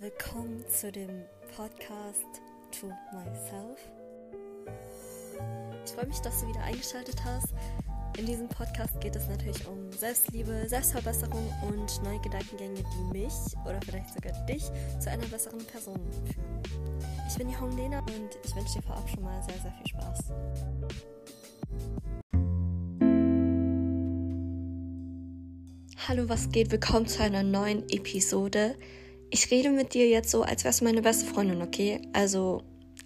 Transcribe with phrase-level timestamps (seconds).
[0.00, 1.24] Willkommen zu dem
[1.56, 2.24] Podcast
[2.78, 3.80] To Myself.
[5.84, 7.48] Ich freue mich, dass du wieder eingeschaltet hast.
[8.16, 13.32] In diesem Podcast geht es natürlich um Selbstliebe, Selbstverbesserung und neue Gedankengänge, die mich
[13.64, 14.62] oder vielleicht sogar dich
[15.00, 15.98] zu einer besseren Person
[16.32, 16.62] führen.
[17.28, 19.86] Ich bin die Hong Lena und ich wünsche dir vorab schon mal sehr, sehr viel
[19.88, 20.32] Spaß.
[26.06, 26.70] Hallo, was geht?
[26.70, 28.76] Willkommen zu einer neuen Episode.
[29.30, 32.00] Ich rede mit dir jetzt so, als wärst du meine beste Freundin, okay?
[32.12, 32.62] Also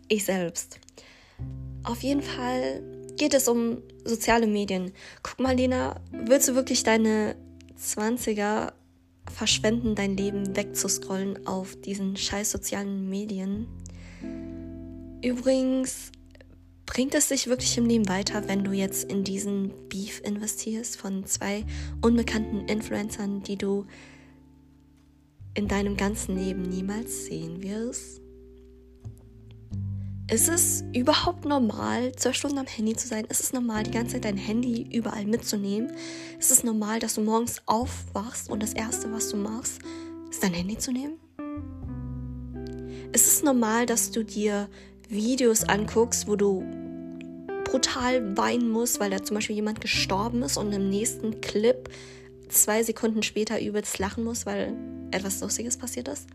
[0.08, 0.78] ich selbst.
[1.84, 2.82] Auf jeden Fall
[3.16, 4.92] geht es um soziale Medien.
[5.22, 7.34] Guck mal, Lena, willst du wirklich deine
[7.80, 8.72] 20er
[9.30, 13.66] verschwenden, dein Leben wegzuscrollen auf diesen scheiß sozialen Medien?
[15.24, 16.12] Übrigens,
[16.86, 21.24] bringt es dich wirklich im Leben weiter, wenn du jetzt in diesen Beef investierst von
[21.26, 21.64] zwei
[22.00, 23.86] unbekannten Influencern, die du
[25.54, 28.20] in deinem ganzen Leben niemals sehen wirst?
[30.30, 33.26] Ist es überhaupt normal, zwölf Stunden am Handy zu sein?
[33.26, 35.92] Ist es normal, die ganze Zeit dein Handy überall mitzunehmen?
[36.38, 39.80] Ist es normal, dass du morgens aufwachst und das Erste, was du machst,
[40.30, 41.18] ist dein Handy zu nehmen?
[43.12, 44.70] Ist es normal, dass du dir
[45.08, 46.64] Videos anguckst, wo du
[47.64, 51.90] brutal weinen muss, weil da zum Beispiel jemand gestorben ist und im nächsten Clip
[52.52, 54.74] zwei Sekunden später übelst lachen muss, weil
[55.10, 56.28] etwas Lustiges passiert ist?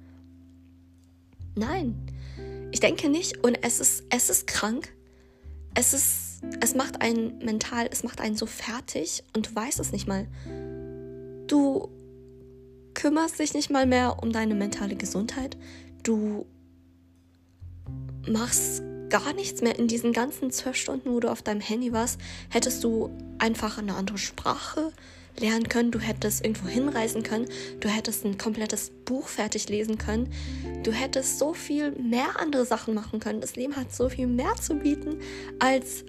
[1.55, 1.95] Nein,
[2.71, 4.93] ich denke nicht und es ist, es ist krank.
[5.73, 9.91] Es ist, es macht einen mental, es macht einen so fertig und du weißt es
[9.91, 10.27] nicht mal.
[11.47, 11.89] Du
[12.93, 15.55] kümmerst dich nicht mal mehr um deine mentale Gesundheit.
[16.03, 16.45] Du
[18.27, 22.19] machst gar nichts mehr in diesen ganzen zwölf Stunden, wo du auf deinem Handy warst,
[22.49, 24.91] hättest du einfach eine andere Sprache
[25.39, 27.47] lernen können, du hättest irgendwo hinreisen können,
[27.79, 30.31] du hättest ein komplettes Buch fertig lesen können,
[30.83, 33.41] du hättest so viel mehr andere Sachen machen können.
[33.41, 35.19] Das Leben hat so viel mehr zu bieten,
[35.59, 36.05] als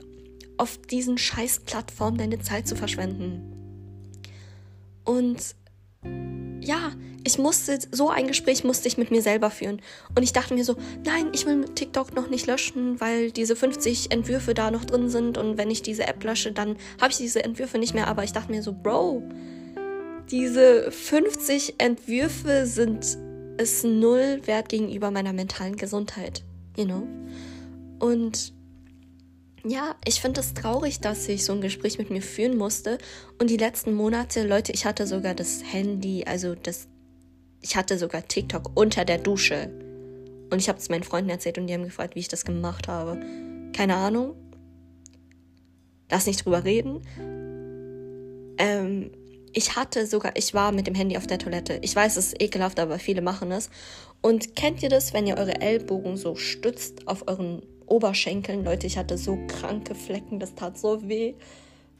[0.56, 3.52] auf diesen scheiß Plattformen deine Zeit zu verschwenden.
[5.04, 5.54] Und
[6.60, 6.92] ja,
[7.24, 9.80] ich musste, so ein Gespräch musste ich mit mir selber führen.
[10.14, 14.12] Und ich dachte mir so, nein, ich will TikTok noch nicht löschen, weil diese 50
[14.12, 15.38] Entwürfe da noch drin sind.
[15.38, 18.08] Und wenn ich diese App lösche, dann habe ich diese Entwürfe nicht mehr.
[18.08, 19.22] Aber ich dachte mir so, Bro,
[20.30, 23.18] diese 50 Entwürfe sind
[23.56, 26.44] es null wert gegenüber meiner mentalen Gesundheit.
[26.76, 27.06] You know?
[27.98, 28.52] Und
[29.64, 32.98] ja, ich finde es traurig, dass ich so ein Gespräch mit mir führen musste.
[33.40, 36.88] Und die letzten Monate, Leute, ich hatte sogar das Handy, also das,
[37.60, 39.70] ich hatte sogar TikTok unter der Dusche.
[40.50, 42.88] Und ich habe es meinen Freunden erzählt und die haben gefragt, wie ich das gemacht
[42.88, 43.20] habe.
[43.72, 44.34] Keine Ahnung.
[46.10, 47.02] Lass nicht drüber reden.
[48.58, 49.10] Ähm,
[49.52, 51.78] ich hatte sogar, ich war mit dem Handy auf der Toilette.
[51.82, 53.70] Ich weiß, es ist ekelhaft, aber viele machen es.
[54.20, 58.64] Und kennt ihr das, wenn ihr eure Ellbogen so stützt auf euren Oberschenkeln.
[58.64, 61.34] Leute, ich hatte so kranke Flecken, das tat so weh,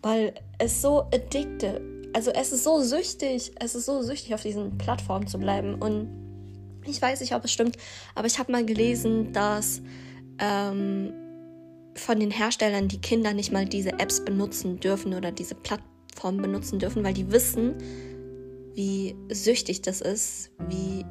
[0.02, 1.80] weil es so addicte.
[2.12, 5.74] Also es ist so süchtig, es ist so süchtig, auf diesen Plattformen zu bleiben.
[5.74, 6.08] Und
[6.86, 7.76] ich weiß nicht, ob es stimmt,
[8.14, 9.82] aber ich habe mal gelesen, dass
[10.38, 11.12] ähm,
[11.94, 16.78] von den Herstellern die Kinder nicht mal diese Apps benutzen dürfen oder diese Plattformen benutzen
[16.78, 17.74] dürfen, weil die wissen,
[18.74, 21.04] wie süchtig das ist, wie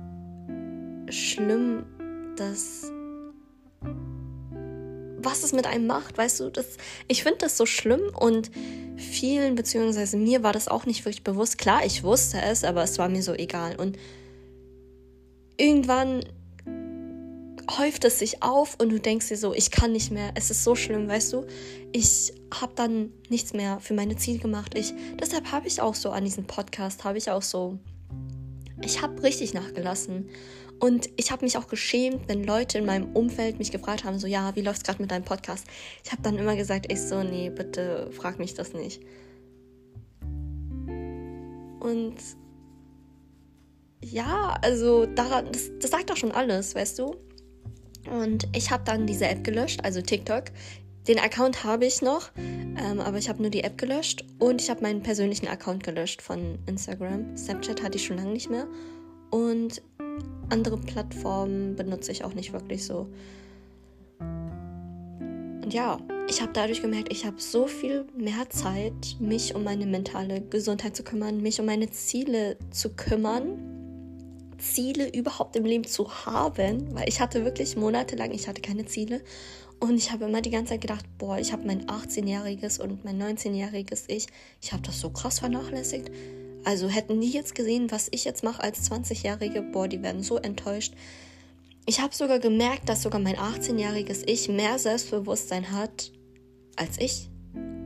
[1.11, 1.85] schlimm
[2.37, 2.91] das
[5.27, 6.77] was es mit einem macht, weißt du, das,
[7.09, 8.49] ich finde das so schlimm und
[8.95, 11.57] vielen, beziehungsweise mir war das auch nicht wirklich bewusst.
[11.57, 13.75] Klar, ich wusste es, aber es war mir so egal.
[13.75, 13.97] Und
[15.57, 16.23] irgendwann
[17.77, 20.63] häuft es sich auf und du denkst dir so, ich kann nicht mehr, es ist
[20.63, 21.45] so schlimm, weißt du?
[21.91, 24.77] Ich habe dann nichts mehr für meine Ziele gemacht.
[24.77, 27.77] Ich, deshalb habe ich auch so an diesem Podcast, habe ich auch so,
[28.81, 30.29] ich habe richtig nachgelassen.
[30.79, 34.27] Und ich habe mich auch geschämt, wenn Leute in meinem Umfeld mich gefragt haben, so,
[34.27, 35.65] ja, wie läuft's gerade mit deinem Podcast?
[36.03, 39.01] Ich habe dann immer gesagt, ich so, nee, bitte frag mich das nicht.
[41.79, 42.15] Und
[44.03, 47.15] ja, also daran, das, das sagt doch schon alles, weißt du?
[48.09, 50.45] Und ich habe dann diese App gelöscht, also TikTok.
[51.07, 54.69] Den Account habe ich noch, ähm, aber ich habe nur die App gelöscht und ich
[54.69, 57.35] habe meinen persönlichen Account gelöscht von Instagram.
[57.37, 58.67] Snapchat hatte ich schon lange nicht mehr.
[59.31, 59.81] Und
[60.49, 63.07] andere Plattformen benutze ich auch nicht wirklich so.
[64.19, 65.99] Und ja,
[66.29, 70.95] ich habe dadurch gemerkt, ich habe so viel mehr Zeit, mich um meine mentale Gesundheit
[70.95, 73.77] zu kümmern, mich um meine Ziele zu kümmern,
[74.57, 79.21] Ziele überhaupt im Leben zu haben, weil ich hatte wirklich monatelang, ich hatte keine Ziele
[79.79, 83.21] und ich habe immer die ganze Zeit gedacht, boah, ich habe mein 18-jähriges und mein
[83.21, 84.27] 19-jähriges Ich,
[84.61, 86.09] ich habe das so krass vernachlässigt.
[86.67, 90.35] Also hätten die jetzt gesehen, was ich jetzt mache als 20-Jährige, boah, die werden so
[90.35, 90.93] enttäuscht.
[91.85, 96.11] Ich habe sogar gemerkt, dass sogar mein 18-jähriges Ich mehr Selbstbewusstsein hat
[96.75, 97.29] als ich.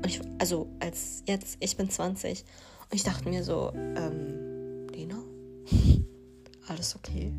[0.04, 0.19] ich.
[0.39, 2.44] Also als jetzt, ich bin 20.
[2.89, 5.22] Und ich dachte mir so, ähm, Lena,
[6.68, 7.31] alles okay?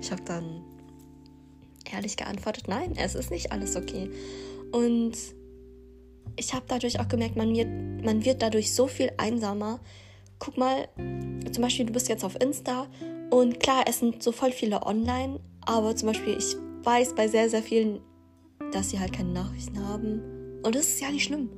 [0.00, 0.64] Ich habe dann
[1.92, 4.08] ehrlich geantwortet, nein, es ist nicht alles okay.
[4.72, 5.18] Und
[6.36, 7.68] ich habe dadurch auch gemerkt, man wird,
[8.02, 9.80] man wird dadurch so viel einsamer.
[10.38, 10.88] Guck mal,
[11.52, 12.86] zum Beispiel, du bist jetzt auf Insta
[13.30, 17.50] und klar, es sind so voll viele online, aber zum Beispiel, ich weiß bei sehr,
[17.50, 18.00] sehr vielen,
[18.72, 20.20] dass sie halt keine Nachrichten haben.
[20.62, 21.50] Und das ist ja nicht schlimm.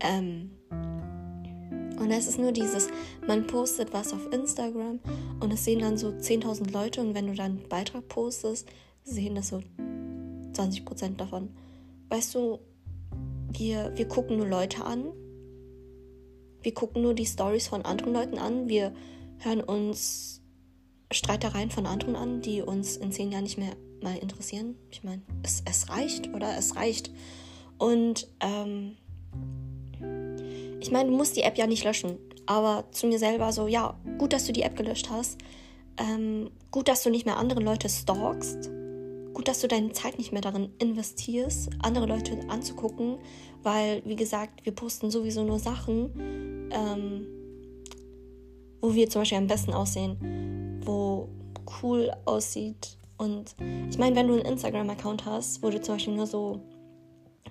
[0.00, 0.50] Ähm,
[1.98, 2.88] und es ist nur dieses,
[3.26, 5.00] man postet was auf Instagram
[5.40, 8.68] und es sehen dann so 10.000 Leute und wenn du dann einen Beitrag postest,
[9.02, 9.60] sehen das so
[10.52, 11.50] 20% davon.
[12.08, 12.58] Weißt du,
[13.52, 15.06] wir, wir gucken nur Leute an.
[16.66, 18.68] Wir gucken nur die Stories von anderen Leuten an.
[18.68, 18.92] Wir
[19.38, 20.42] hören uns
[21.12, 24.74] Streitereien von anderen an, die uns in zehn Jahren nicht mehr mal interessieren.
[24.90, 26.58] Ich meine, es, es reicht, oder?
[26.58, 27.12] Es reicht.
[27.78, 28.96] Und ähm,
[30.80, 32.18] ich meine, du musst die App ja nicht löschen.
[32.46, 35.38] Aber zu mir selber so, ja, gut, dass du die App gelöscht hast.
[35.98, 38.70] Ähm, gut, dass du nicht mehr andere Leute stalkst
[39.36, 43.18] gut, dass du deine Zeit nicht mehr darin investierst, andere Leute anzugucken,
[43.62, 47.26] weil, wie gesagt, wir posten sowieso nur Sachen, ähm,
[48.80, 51.28] wo wir zum Beispiel am besten aussehen, wo
[51.82, 52.98] cool aussieht.
[53.18, 53.56] Und
[53.90, 56.60] ich meine, wenn du einen Instagram-Account hast, wo du zum Beispiel nur so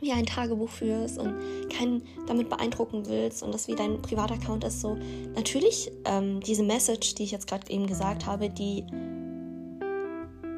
[0.02, 1.36] wie ein Tagebuch führst und
[1.70, 4.98] keinen damit beeindrucken willst und das wie dein Privataccount ist, so
[5.34, 8.86] natürlich ähm, diese Message, die ich jetzt gerade eben gesagt habe, die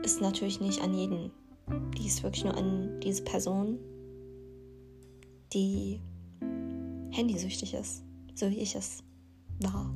[0.03, 1.31] ist natürlich nicht an jeden.
[1.97, 3.77] Die ist wirklich nur an diese Person,
[5.53, 5.99] die
[7.11, 8.03] handysüchtig ist,
[8.37, 9.03] so wie ich es
[9.59, 9.91] war.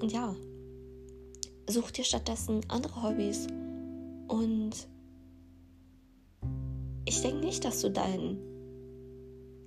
[0.00, 0.34] Und ja,
[1.68, 3.46] such dir stattdessen andere Hobbys.
[4.28, 4.88] Und
[7.04, 8.38] ich denke nicht, dass du dein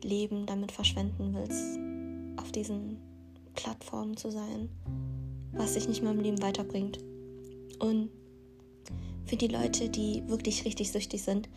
[0.03, 1.79] Leben damit verschwenden willst,
[2.41, 2.97] auf diesen
[3.55, 4.69] Plattformen zu sein,
[5.51, 6.99] was dich nicht mehr im Leben weiterbringt.
[7.79, 8.09] Und
[9.25, 11.49] für die Leute, die wirklich richtig süchtig sind.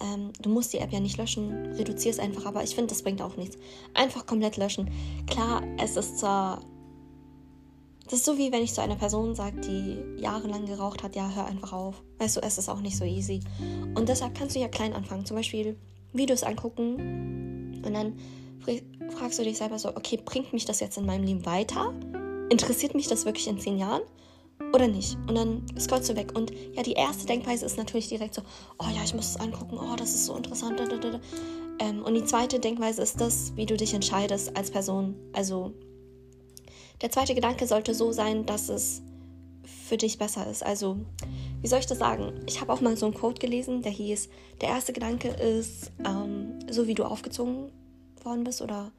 [0.00, 3.02] Ähm, du musst die App ja nicht löschen, reduzier es einfach, aber ich finde, das
[3.02, 3.58] bringt auch nichts.
[3.94, 4.90] Einfach komplett löschen.
[5.26, 6.60] Klar, es ist zwar.
[8.04, 11.30] Das ist so wie wenn ich zu einer Person sage, die jahrelang geraucht hat, ja,
[11.34, 12.02] hör einfach auf.
[12.18, 13.40] Weißt du, es ist auch nicht so easy.
[13.94, 15.24] Und deshalb kannst du ja klein anfangen.
[15.24, 15.78] Zum Beispiel
[16.12, 18.14] Videos angucken und dann
[19.16, 21.92] fragst du dich selber so, okay, bringt mich das jetzt in meinem Leben weiter?
[22.50, 24.02] Interessiert mich das wirklich in zehn Jahren?
[24.72, 25.16] Oder nicht.
[25.28, 26.36] Und dann scrollst du weg.
[26.36, 28.42] Und ja, die erste Denkweise ist natürlich direkt so,
[28.78, 30.80] oh ja, ich muss es angucken, oh, das ist so interessant.
[31.78, 35.14] Ähm, und die zweite Denkweise ist das, wie du dich entscheidest als Person.
[35.32, 35.72] Also
[37.00, 39.02] der zweite Gedanke sollte so sein, dass es
[39.64, 40.64] für dich besser ist.
[40.64, 40.96] Also,
[41.60, 42.40] wie soll ich das sagen?
[42.46, 44.28] Ich habe auch mal so einen Quote gelesen, der hieß,
[44.60, 47.70] der erste Gedanke ist, ähm, so wie du aufgezogen
[48.22, 48.92] worden bist oder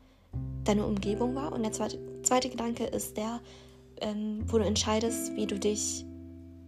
[0.66, 1.54] deine Umgebung war.
[1.54, 3.42] Und der zweite, zweite Gedanke ist der,
[4.02, 6.06] ähm, wo du entscheidest, wie du dich,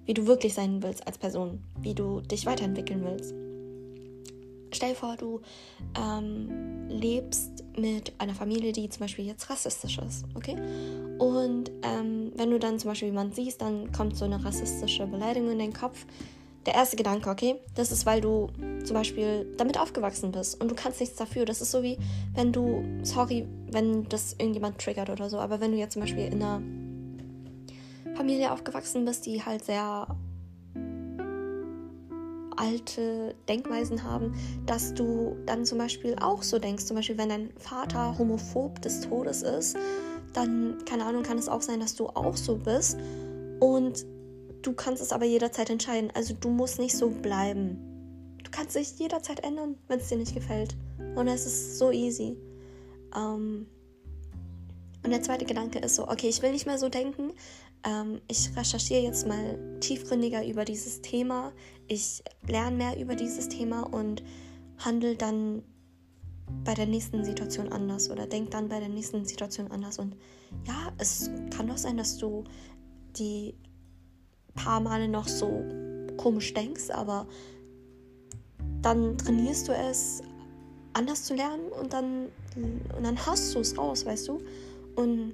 [0.05, 3.33] wie du wirklich sein willst als Person, wie du dich weiterentwickeln willst.
[4.75, 5.41] Stell dir vor, du
[5.97, 10.57] ähm, lebst mit einer Familie, die zum Beispiel jetzt rassistisch ist, okay?
[11.17, 15.51] Und ähm, wenn du dann zum Beispiel jemanden siehst, dann kommt so eine rassistische Beleidigung
[15.51, 16.05] in den Kopf.
[16.65, 18.49] Der erste Gedanke, okay, das ist, weil du
[18.83, 21.45] zum Beispiel damit aufgewachsen bist und du kannst nichts dafür.
[21.45, 21.97] Das ist so wie,
[22.33, 26.25] wenn du, sorry, wenn das irgendjemand triggert oder so, aber wenn du jetzt zum Beispiel
[26.25, 26.61] in einer
[28.15, 30.07] Familie aufgewachsen bist, die halt sehr
[32.57, 34.33] alte Denkweisen haben,
[34.65, 36.85] dass du dann zum Beispiel auch so denkst.
[36.85, 39.77] Zum Beispiel, wenn dein Vater homophob des Todes ist,
[40.33, 42.97] dann, keine Ahnung, kann es auch sein, dass du auch so bist.
[43.59, 44.05] Und
[44.61, 46.11] du kannst es aber jederzeit entscheiden.
[46.13, 47.79] Also du musst nicht so bleiben.
[48.43, 50.75] Du kannst dich jederzeit ändern, wenn es dir nicht gefällt.
[51.15, 52.37] Und es ist so easy.
[53.15, 53.67] Ähm
[55.03, 57.31] und der zweite Gedanke ist so, okay, ich will nicht mehr so denken,
[57.85, 61.53] ähm, ich recherchiere jetzt mal tiefgründiger über dieses Thema.
[61.87, 64.23] Ich lerne mehr über dieses Thema und
[64.77, 65.63] handle dann
[66.63, 69.99] bei der nächsten Situation anders oder denk dann bei der nächsten Situation anders.
[69.99, 70.15] Und
[70.67, 72.43] ja, es kann doch sein, dass du
[73.17, 73.55] die
[74.53, 75.63] paar Male noch so
[76.17, 77.27] komisch denkst, aber
[78.81, 80.21] dann trainierst du es,
[80.93, 84.39] anders zu lernen und dann, und dann hast du es raus, weißt du?
[84.95, 85.33] Und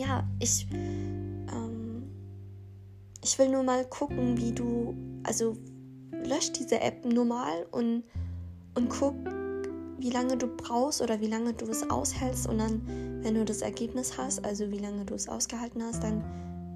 [0.00, 2.02] ja, ich, ähm,
[3.22, 5.56] ich will nur mal gucken, wie du, also
[6.24, 8.04] lösch diese App nur mal und,
[8.74, 9.14] und guck,
[9.98, 12.80] wie lange du brauchst oder wie lange du es aushältst und dann,
[13.22, 16.24] wenn du das Ergebnis hast, also wie lange du es ausgehalten hast, dann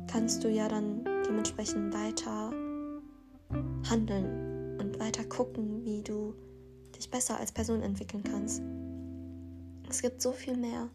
[0.06, 2.52] kannst du ja dann dementsprechend weiter
[3.88, 6.34] handeln und weiter gucken, wie du
[6.94, 8.62] dich besser als Person entwickeln kannst.
[9.88, 10.90] Es gibt so viel mehr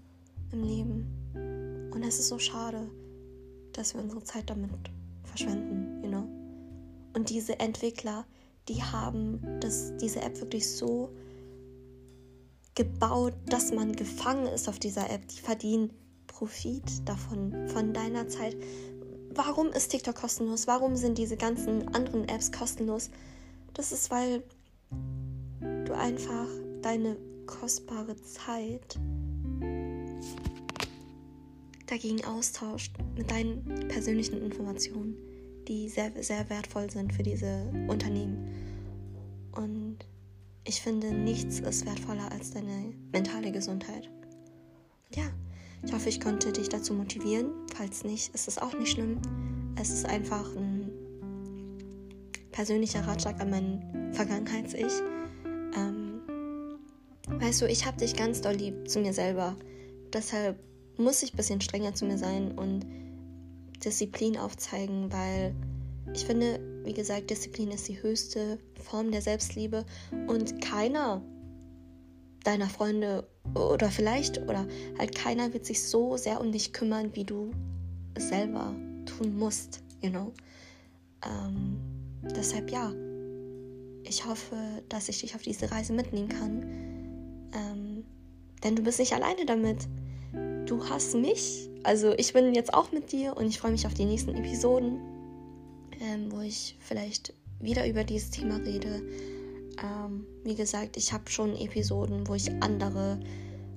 [0.52, 1.19] im Leben
[2.00, 2.90] und es ist so schade,
[3.74, 4.72] dass wir unsere Zeit damit
[5.26, 6.30] verschwenden, you know.
[7.14, 8.26] Und diese Entwickler,
[8.70, 11.10] die haben das, diese App wirklich so
[12.74, 15.28] gebaut, dass man gefangen ist auf dieser App.
[15.28, 15.90] Die verdienen
[16.28, 18.56] Profit davon, von deiner Zeit.
[19.32, 20.68] Warum ist TikTok kostenlos?
[20.68, 23.10] Warum sind diese ganzen anderen Apps kostenlos?
[23.74, 24.42] Das ist, weil
[25.84, 26.48] du einfach
[26.82, 28.98] deine kostbare Zeit
[31.90, 35.16] dagegen austauscht mit deinen persönlichen Informationen,
[35.68, 38.50] die sehr, sehr wertvoll sind für diese Unternehmen.
[39.52, 39.98] Und
[40.64, 44.10] ich finde, nichts ist wertvoller als deine mentale Gesundheit.
[45.16, 45.24] Ja,
[45.84, 47.52] ich hoffe, ich konnte dich dazu motivieren.
[47.76, 49.20] Falls nicht, ist es auch nicht schlimm.
[49.80, 50.92] Es ist einfach ein
[52.52, 55.02] persönlicher Ratschlag an mein Vergangenheits-Ich.
[55.76, 56.22] Ähm,
[57.28, 59.56] weißt du, ich habe dich ganz doll lieb zu mir selber.
[60.14, 60.60] Deshalb
[61.00, 62.86] muss ich ein bisschen strenger zu mir sein und
[63.84, 65.56] Disziplin aufzeigen, weil
[66.14, 69.86] ich finde, wie gesagt, Disziplin ist die höchste Form der Selbstliebe
[70.28, 71.22] und keiner
[72.44, 77.26] deiner Freunde oder vielleicht oder halt keiner wird sich so sehr um dich kümmern, wie
[77.26, 77.52] du
[78.16, 78.74] es selber
[79.06, 80.34] tun musst, you know.
[81.26, 81.78] Ähm,
[82.24, 82.94] deshalb ja,
[84.04, 84.56] ich hoffe,
[84.90, 86.64] dass ich dich auf diese Reise mitnehmen kann,
[87.54, 88.06] ähm,
[88.64, 89.88] denn du bist nicht alleine damit.
[90.70, 93.94] Du hast mich, also ich bin jetzt auch mit dir und ich freue mich auf
[93.94, 95.00] die nächsten Episoden
[96.00, 99.02] ähm, wo ich vielleicht wieder über dieses Thema rede.
[99.82, 103.20] Ähm, wie gesagt, ich habe schon Episoden, wo ich andere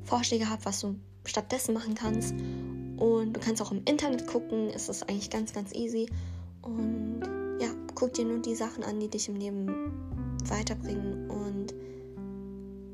[0.04, 2.34] Vorschläge habe, was du stattdessen machen kannst.
[2.96, 6.08] Und du kannst auch im Internet gucken, es ist eigentlich ganz, ganz easy.
[6.62, 7.22] Und
[7.60, 9.68] ja, guck dir nur die Sachen an, die dich im Leben
[10.44, 11.74] weiterbringen und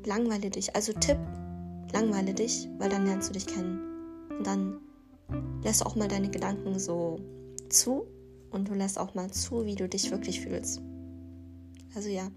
[0.05, 0.75] langweile dich.
[0.75, 1.17] Also Tipp,
[1.93, 3.88] langweile dich, weil dann lernst du dich kennen.
[4.39, 4.79] Und dann
[5.63, 7.19] lässt du auch mal deine Gedanken so
[7.69, 8.07] zu
[8.51, 10.81] und du lässt auch mal zu, wie du dich wirklich fühlst.
[11.93, 12.31] Also ja,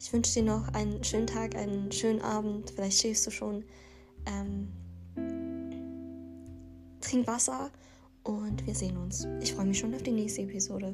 [0.00, 2.70] ich wünsche dir noch einen schönen Tag, einen schönen Abend.
[2.70, 3.64] Vielleicht schläfst du schon.
[4.26, 4.68] Ähm,
[7.00, 7.70] trink Wasser
[8.22, 9.26] und wir sehen uns.
[9.40, 10.92] Ich freue mich schon auf die nächste Episode.